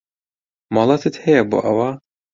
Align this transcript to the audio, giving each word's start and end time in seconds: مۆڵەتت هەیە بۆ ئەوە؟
مۆڵەتت 0.75 1.15
هەیە 1.23 1.41
بۆ 1.49 1.57
ئەوە؟ 1.65 1.89